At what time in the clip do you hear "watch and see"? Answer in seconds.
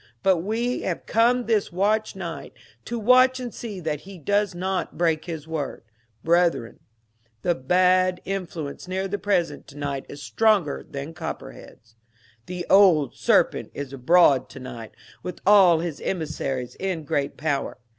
2.97-3.79